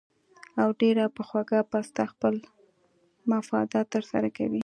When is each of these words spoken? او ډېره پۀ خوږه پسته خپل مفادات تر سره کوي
او 0.61 0.67
ډېره 0.81 1.03
پۀ 1.15 1.21
خوږه 1.27 1.59
پسته 1.71 2.03
خپل 2.11 2.35
مفادات 3.31 3.87
تر 3.93 4.03
سره 4.11 4.27
کوي 4.37 4.59